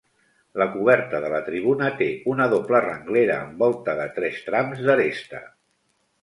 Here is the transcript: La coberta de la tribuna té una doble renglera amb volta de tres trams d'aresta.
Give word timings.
La 0.59 0.65
coberta 0.75 1.19
de 1.25 1.27
la 1.33 1.41
tribuna 1.49 1.89
té 1.99 2.07
una 2.31 2.47
doble 2.53 2.81
renglera 2.87 3.37
amb 3.43 3.61
volta 3.65 3.95
de 4.01 4.09
tres 4.17 4.41
trams 4.49 4.83
d'aresta. 4.89 5.45